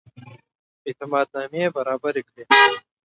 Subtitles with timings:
[0.87, 2.43] اعتماد نامې برابري کړي.